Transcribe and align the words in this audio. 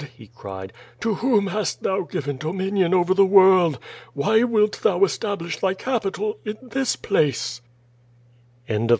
''he 0.17 0.25
cried, 0.33 0.73
'*to 0.99 1.13
whom 1.13 1.45
hast 1.45 1.83
Tliou 1.83 2.09
given 2.09 2.37
do 2.37 2.51
minion 2.51 2.91
oW 2.91 3.03
the 3.13 3.23
world? 3.23 3.77
Why 4.15 4.41
wilt 4.41 4.79
Thou 4.81 5.03
establish 5.03 5.59
Thy 5.59 5.75
capi 5.75 6.09
tal 6.09 6.39
in 6.43 6.57
this 6.69 6.95
place?" 6.95 7.61